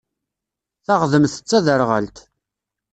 Taɣdemt 0.85 1.35
d 1.41 1.45
taderɣalt. 1.49 2.17